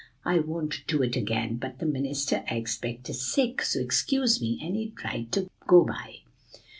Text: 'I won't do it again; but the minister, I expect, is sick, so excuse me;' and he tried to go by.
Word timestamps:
'I 0.25 0.39
won't 0.39 0.83
do 0.87 1.03
it 1.03 1.15
again; 1.15 1.57
but 1.57 1.77
the 1.77 1.85
minister, 1.85 2.43
I 2.49 2.55
expect, 2.55 3.07
is 3.11 3.21
sick, 3.21 3.61
so 3.61 3.79
excuse 3.79 4.41
me;' 4.41 4.57
and 4.59 4.75
he 4.75 4.89
tried 4.95 5.31
to 5.33 5.47
go 5.67 5.85
by. 5.85 6.21